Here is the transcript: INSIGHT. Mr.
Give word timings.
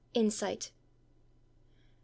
INSIGHT. 0.15 0.71
Mr. 0.71 0.71